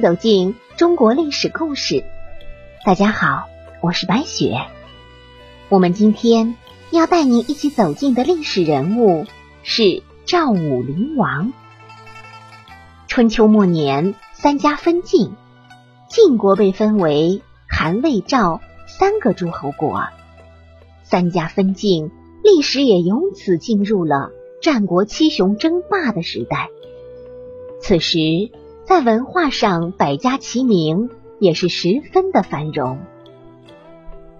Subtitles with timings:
[0.00, 2.04] 走进中国历史故事。
[2.84, 3.44] 大家好，
[3.80, 4.56] 我是白雪。
[5.68, 6.56] 我们今天
[6.90, 9.26] 要带您一起走进的历史人物
[9.62, 11.52] 是赵武灵王。
[13.08, 15.32] 春秋末年，三家分晋，
[16.08, 20.02] 晋国被分为韩、魏、赵三个诸侯国。
[21.02, 22.10] 三家分晋，
[22.42, 26.68] 历史也由此进入了战国七雄争霸的时代。
[27.80, 28.18] 此时，
[28.86, 32.98] 在文化上百家齐名，也是十分的繁荣。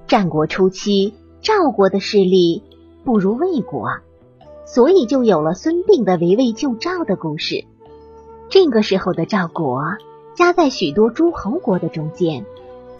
[0.06, 2.62] 战国初期，赵国的势力
[3.04, 3.88] 不如魏国，
[4.66, 7.64] 所以就有了孙膑的围魏救赵的故事。
[8.50, 9.82] 这个时候的赵国
[10.36, 12.44] 夹在许多诸侯国的中间，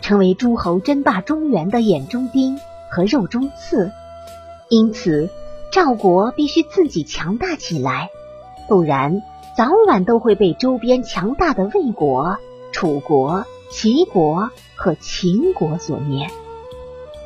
[0.01, 2.59] 成为诸侯争霸中原的眼中钉
[2.91, 3.93] 和肉中刺。
[4.71, 5.29] 因此，
[5.71, 8.09] 赵国必须自己强大起来，
[8.67, 9.23] 不然。
[9.57, 12.39] 早晚都会被周边强大的魏国、
[12.73, 16.29] 楚国、齐国和秦国所灭。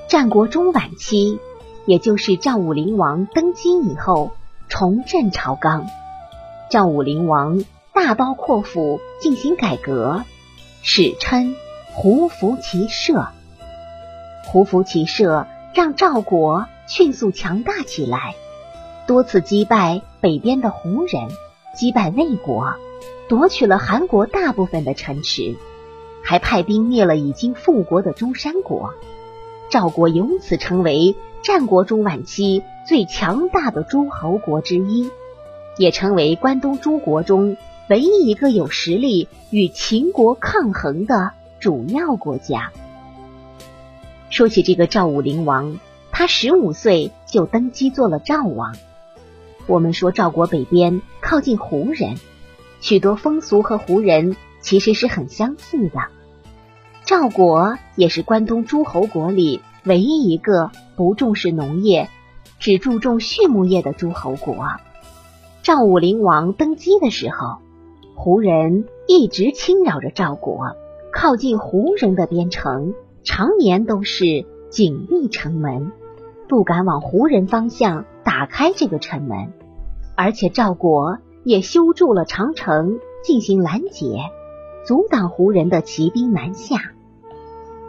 [0.09, 1.39] 战国中晚期，
[1.87, 4.33] 也就是赵武灵王登基以后，
[4.69, 5.87] 重振朝纲。
[6.71, 10.23] 赵武灵王大刀阔斧进行改革，
[10.83, 11.56] 史称
[11.95, 13.29] 胡服骑射。
[14.45, 18.34] 胡服骑射让赵国迅速强大起来，
[19.06, 21.31] 多次击败北边的胡人。
[21.74, 22.74] 击败魏国，
[23.28, 25.56] 夺取了韩国大部分的城池，
[26.25, 28.94] 还派兵灭了已经复国的中山国。
[29.70, 35.10] 赵国由此成为战国中晚期最强大的诸侯国之一，
[35.77, 37.56] 也成为关东诸国中
[37.88, 42.72] 唯一一个有实力与秦国抗衡的主要国家。
[44.30, 45.78] 说起这个赵武灵王，
[46.10, 48.75] 他十五岁就登基做了赵王。
[49.69, 52.16] 我们说赵国北边靠近胡人，
[52.80, 56.00] 许多风俗和胡人其实是很相似的。
[57.04, 62.09] 赵国也是关东诸侯国里唯一一个不重视农业、
[62.59, 64.56] 只注重畜牧业的诸侯国。
[65.62, 67.59] 赵武灵王登基的时候，
[68.14, 70.76] 胡人一直侵扰着赵国，
[71.12, 75.93] 靠近胡人的边城常年都是紧闭城门，
[76.48, 78.06] 不敢往胡人方向
[78.38, 79.53] 打开这个城门。
[80.15, 84.31] 而且赵国也修筑了长城进行拦截，
[84.87, 86.76] 阻挡胡人的骑兵南下。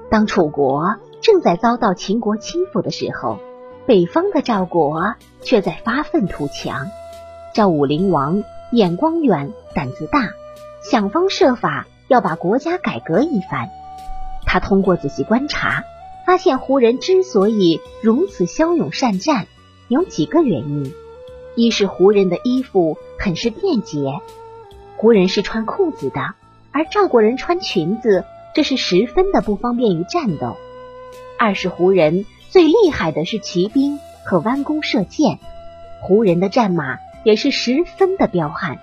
[0.09, 3.37] 当楚国正在遭到秦国欺负的时候，
[3.85, 6.87] 北方的赵国却在发愤图强。
[7.53, 10.29] 赵武灵王眼光远，胆子大，
[10.81, 13.69] 想方设法要把国家改革一番。
[14.47, 15.83] 他通过仔细观察，
[16.25, 19.45] 发现胡人之所以如此骁勇善战，
[19.89, 20.93] 有几个原因。
[21.55, 24.21] 一是胡人的衣服很是便捷，
[24.95, 26.21] 胡人是穿裤子的，
[26.71, 28.23] 而赵国人穿裙子，
[28.55, 30.55] 这是十分的不方便于战斗。
[31.37, 35.39] 二是胡人最厉害的是骑兵和弯弓射箭，
[36.01, 38.79] 胡人的战马也是十分的彪悍。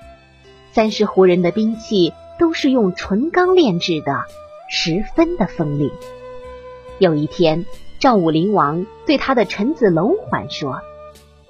[0.73, 4.25] 三是胡人的兵器都是用纯钢炼制的，
[4.69, 5.91] 十分的锋利。
[6.99, 7.65] 有一天，
[8.01, 10.79] 赵武灵王对他的臣子楼缓说。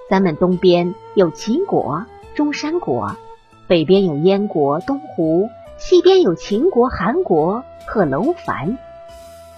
[0.08, 2.04] 咱们东边有秦国、
[2.36, 3.16] 中山国，
[3.66, 8.78] 北边有燕国、东胡，西边有秦国、韩国和楼烦。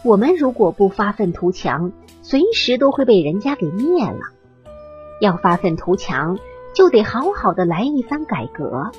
[0.03, 1.92] 我们如果不发愤图强，
[2.22, 4.20] 随时都会被人家给灭了。
[5.20, 6.38] 要发愤图强，
[6.75, 8.91] 就得好好的来一番改革。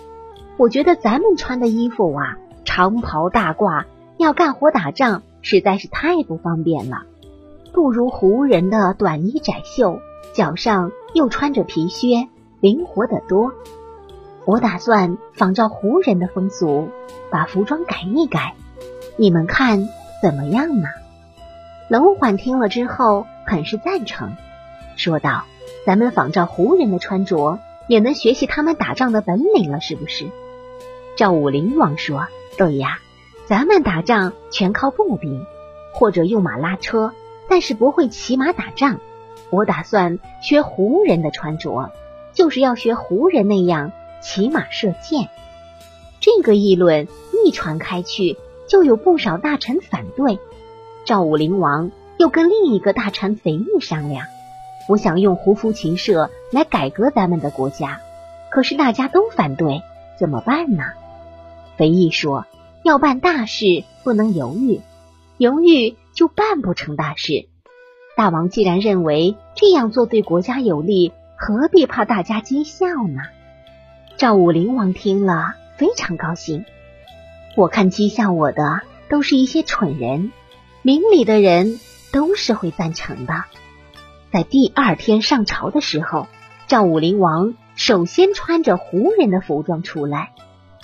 [0.57, 3.85] 我觉得咱们穿的衣服啊，长袍大褂，
[4.17, 7.05] 要干活打仗实在是太不方便了，
[7.73, 9.99] 不如胡人的短衣窄袖。
[10.33, 12.27] 脚上又穿着皮靴，
[12.59, 13.53] 灵活得多。
[14.45, 16.89] 我打算仿照胡人的风俗，
[17.29, 18.53] 把服装改一改。
[19.17, 19.89] 你们看
[20.21, 20.87] 怎么样呢？
[21.89, 24.33] 楼缓听了之后，很是赞成，
[24.95, 25.43] 说道
[25.85, 30.27] ：“咱们仿照胡人的穿着，也能学习他们打仗的本领了，是不是？”
[31.17, 32.27] 赵武灵王说
[32.57, 32.99] ：“对呀，
[33.45, 35.45] 咱们打仗全靠步兵，
[35.93, 37.13] 或者用马拉车，
[37.49, 38.99] 但是不会骑马打仗。”
[39.51, 41.91] 我打算学胡人的穿着，
[42.33, 43.91] 就是要学胡人那样
[44.21, 45.29] 骑马射箭。
[46.19, 47.07] 这个议论
[47.45, 48.37] 一传开去，
[48.67, 50.39] 就有不少大臣反对。
[51.05, 54.27] 赵武灵王又跟另一个大臣肥义商量
[54.87, 58.01] ：“我想用胡服骑射来改革咱们的国家，
[58.51, 59.81] 可是大家都反对，
[60.19, 60.83] 怎么办呢？”
[61.77, 62.45] 肥义说
[62.83, 64.81] ：“要办大事，不能犹豫，
[65.37, 67.47] 犹豫就办不成大事。”
[68.19, 73.21] 大王既然认为这样做对国家有利，何必怕大家讥笑呢？
[74.17, 76.65] 赵武灵王听了非常高兴。
[77.55, 80.33] 我看讥笑我的都是一些蠢人，
[80.81, 81.79] 明理的人
[82.11, 83.45] 都是会赞成的。
[84.33, 86.27] 在第二天上朝的时候，
[86.67, 90.33] 赵武灵王首先穿着胡人的服装出来，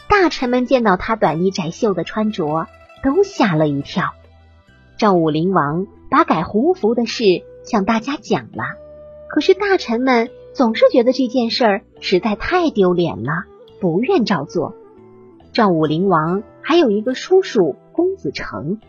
[0.08, 2.68] 大臣们见到他短衣窄袖的穿着，
[3.04, 4.14] 都吓了一跳。
[4.98, 8.64] 赵武灵王把改胡服的事向大家讲了，
[9.28, 13.44] 可是大臣们总是觉得这件事实在太丢脸了，
[13.82, 14.76] 不愿照做。
[15.52, 18.80] 赵武灵王还有一个叔叔公子成，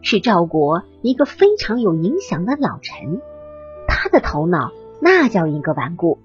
[0.00, 3.20] 是赵国一个非常有影响的老臣。
[3.86, 4.72] 他的头脑
[5.02, 6.16] 那叫一个顽固，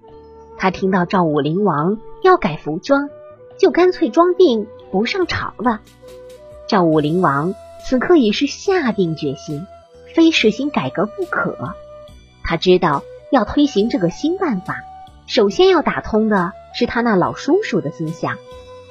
[0.56, 3.10] 他听到赵武灵王要改服装，
[3.58, 5.82] 就干脆装病不上朝了。
[6.70, 7.54] 赵武灵王
[7.84, 9.68] 此刻已是下定决心，
[10.16, 11.76] 非实行改革不可。
[12.44, 14.78] 他知道要推行这个新办法，
[15.28, 18.38] 首先要打通的是他那老叔叔的思想。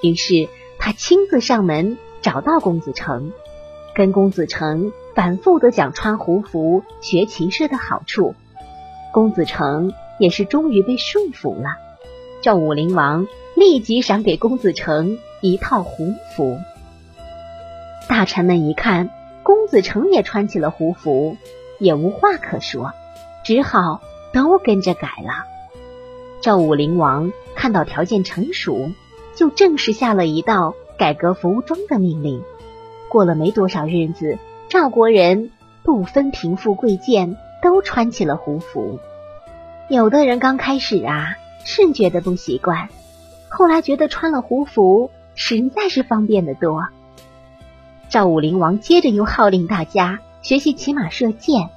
[0.02, 0.48] 于是
[0.78, 3.32] 他亲自上门找到公子成，
[3.94, 8.34] 跟公子成反复的讲穿胡服、学骑射的好处。
[9.12, 11.70] 公子成也是终于被说服了，
[12.42, 13.26] 赵武灵王
[13.56, 16.58] 立即赏给公子成一套胡服。
[18.08, 19.08] 大臣们一看
[19.44, 21.36] 公子成也穿起了胡服，
[21.78, 22.92] 也无话可说，
[23.44, 24.00] 只好
[24.32, 25.44] 都跟着改了。
[26.40, 28.90] 赵武灵王看到条件成熟，
[29.36, 32.42] 就正式下了一道改革服装的命令。
[33.08, 34.38] 过了没多少日子，
[34.68, 35.52] 赵国人
[35.84, 37.36] 不分贫富贵贱。
[37.62, 38.98] 都穿起了胡服，
[39.88, 42.90] 有的人刚开始啊是觉得不习惯，
[43.48, 46.86] 后来觉得穿了胡服实在是方便的多。
[48.10, 51.70] 赵武灵王接着又号令大家学习骑马射箭，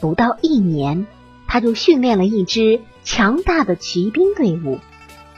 [0.00, 1.06] 不到一年，
[1.46, 4.78] 他就训练了一支强大的骑兵队伍。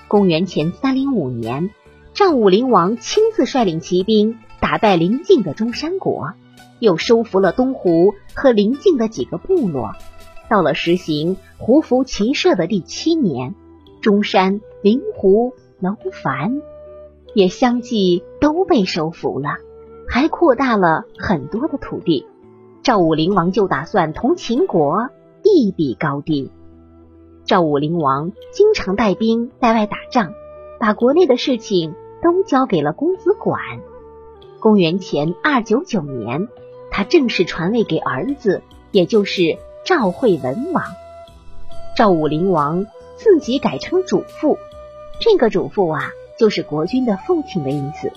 [0.08, 1.70] 公元前三零五年，
[2.14, 6.32] 赵武灵王亲自率领骑兵打败邻近的中山国。
[6.78, 9.92] 又收服了东湖和邻近的几个部落。
[10.48, 13.54] 到了实行胡服骑射的第七年，
[14.00, 16.62] 中山、灵湖、楼烦
[17.34, 19.58] 也相继都被收服了，
[20.10, 22.26] 还扩大了很多的土地。
[22.82, 25.08] 赵武灵王就打算同秦国
[25.44, 26.50] 一比高低。
[27.44, 30.34] 赵武灵王经常带兵在外打仗，
[30.80, 33.60] 把国内的事情都交给了公子管。
[34.58, 36.48] 公元前二九九年。
[36.92, 40.82] 他正式传位给儿子，也就是赵惠文王。
[41.96, 42.84] 赵武灵王
[43.14, 44.58] 自己改称主父，
[45.20, 48.10] 这个主父啊，就是国君的父亲的意思。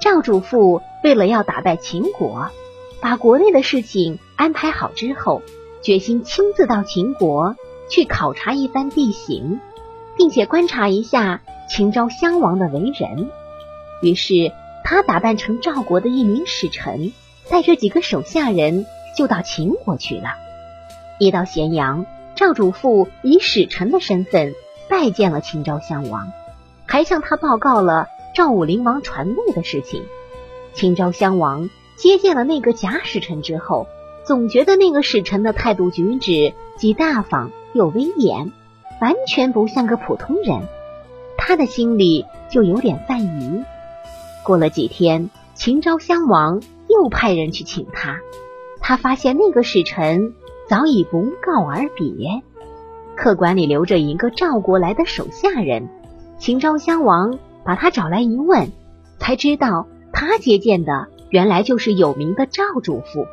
[0.00, 2.48] 赵主父为了要打败秦国，
[3.00, 5.42] 把国内的事情安排好之后，
[5.82, 7.54] 决心亲自到秦国
[7.88, 9.60] 去考察一番地形，
[10.16, 13.30] 并且观察一下秦昭襄王的为人。
[14.02, 14.52] 于是
[14.84, 17.12] 他打扮成赵国的一名使臣。
[17.50, 18.86] 带着几个手下人
[19.16, 20.36] 就到秦国去了。
[21.18, 22.06] 一到咸阳，
[22.36, 24.54] 赵主父以使臣的身份
[24.88, 26.30] 拜见了秦昭襄王，
[26.86, 30.02] 还向他报告了赵武灵王传位的事情。
[30.74, 33.86] 秦昭襄王接见了那个假使臣之后，
[34.24, 38.52] 总觉得那个使臣的态度举止既大方又威严，
[39.00, 40.62] 完全不像个普通人，
[41.36, 43.64] 他的心里就有点犯疑。
[44.44, 46.60] 过了几天，秦昭襄王。
[46.92, 48.18] 又派人去请他，
[48.80, 50.34] 他发现那个使臣
[50.68, 52.42] 早已不告而别。
[53.14, 55.88] 客馆里留着一个赵国来的手下人，
[56.40, 58.70] 秦昭襄王把他找来一问，
[59.18, 63.26] 才知道他接见的原来就是有名的赵主父。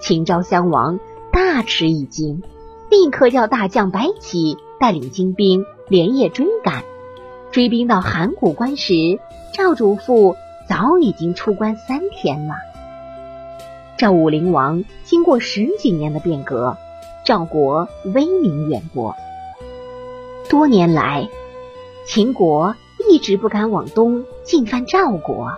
[0.00, 1.00] 秦昭襄王
[1.32, 2.42] 大吃一惊，
[2.90, 6.84] 立刻叫大将白起带领精兵连夜追赶。
[7.50, 8.94] 追兵到函谷关时，
[9.52, 10.36] 赵主父
[10.68, 12.54] 早已经出关三天了。
[13.98, 16.76] 赵武灵王经过十几年的变革，
[17.24, 19.14] 赵国威名远播。
[20.48, 21.28] 多年来，
[22.06, 22.74] 秦国
[23.10, 25.52] 一直不敢往东进犯赵国，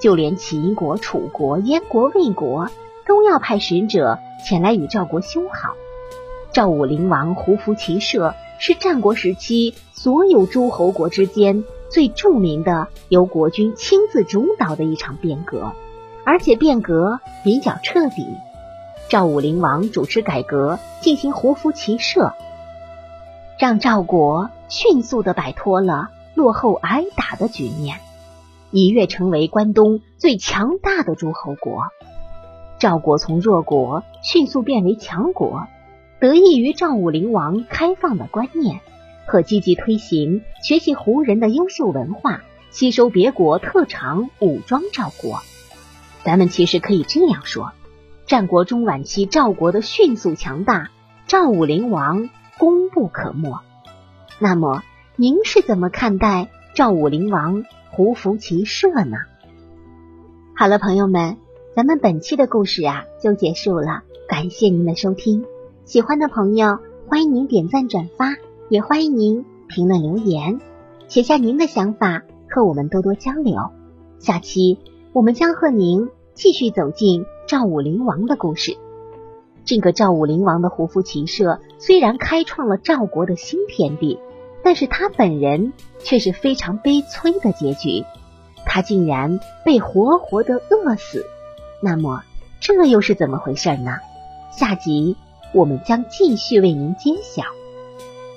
[0.00, 2.68] 就连齐国、楚国、燕国、魏国
[3.06, 5.74] 都要派使者前来与赵国修好。
[6.52, 15.72] 赵武灵王胡服骑射是战国时期所有诸侯国之间最著名的由国君亲自主导的一场变革。
[16.24, 18.26] 而且变革比较彻底，
[19.08, 22.34] 赵武灵王主持改革，进行胡服骑射，
[23.58, 27.98] 让赵国迅速的摆脱了落后挨打的局面，
[28.70, 31.88] 一跃成为关东最强大的诸侯国。
[32.78, 35.66] 赵国从弱国迅速变为强国，
[36.20, 38.78] 得益于赵武灵王开放的观念
[39.26, 45.40] 和积极推行学习胡人的优秀文化，吸收别国特长，武装赵国。
[46.22, 47.72] 咱们其实可以这样说：
[48.26, 50.90] 战国中晚期赵国的迅速强大，
[51.26, 53.58] 赵武灵王功不可没。
[54.38, 54.84] 那么，
[55.20, 59.16] 您是怎么看待赵武灵王胡服骑射呢？
[60.54, 61.38] 好了，朋友们，
[61.74, 65.44] 咱们本期的故事啊就结束了，感谢您的收听。
[65.84, 68.36] 喜欢的朋友，欢迎您点赞转发，
[68.68, 70.60] 也欢迎您评论留言，
[71.08, 73.56] 写下您的想法，和我们多多交流。
[74.20, 74.78] 下期
[75.12, 78.76] 我们将和您继续走进赵武灵王的故事。
[79.64, 84.20] 这个赵武灵王的胡服骑射虽然开创了赵国的新天地，
[84.62, 85.72] 但是他本人
[86.02, 88.04] 却是非常悲催的结局，
[88.66, 91.26] 他竟然被活活的饿死。
[91.82, 92.24] 那么
[92.60, 93.98] 这又是怎么回事呢？
[94.50, 95.16] 下集。
[95.54, 97.42] 我们将继续为您揭晓。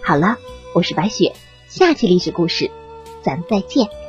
[0.02, 0.38] 好了，
[0.74, 1.34] 我是白雪，
[1.68, 2.72] 下期历史故事，
[3.22, 4.01] 咱们再见。